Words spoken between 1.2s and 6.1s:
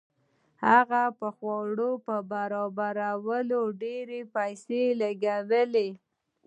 د خوړو په برابرولو ډېرې پیسې لګولې.